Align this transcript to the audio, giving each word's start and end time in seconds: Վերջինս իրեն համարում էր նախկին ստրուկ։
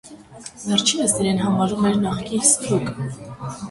Վերջինս 0.69 1.13
իրեն 1.25 1.43
համարում 1.45 1.87
էր 1.93 2.03
նախկին 2.09 2.47
ստրուկ։ 2.53 2.95